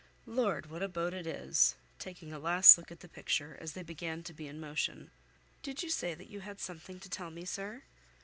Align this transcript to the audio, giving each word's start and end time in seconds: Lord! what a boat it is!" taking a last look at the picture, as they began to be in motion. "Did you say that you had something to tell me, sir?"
Lord! 0.25 0.71
what 0.71 0.81
a 0.81 0.87
boat 0.87 1.13
it 1.13 1.27
is!" 1.27 1.75
taking 1.99 2.33
a 2.33 2.39
last 2.39 2.75
look 2.75 2.91
at 2.91 3.01
the 3.01 3.07
picture, 3.07 3.55
as 3.61 3.73
they 3.73 3.83
began 3.83 4.23
to 4.23 4.33
be 4.33 4.47
in 4.47 4.59
motion. 4.59 5.11
"Did 5.61 5.83
you 5.83 5.91
say 5.91 6.15
that 6.15 6.27
you 6.31 6.39
had 6.39 6.59
something 6.59 6.99
to 7.01 7.07
tell 7.07 7.29
me, 7.29 7.45
sir?" 7.45 7.83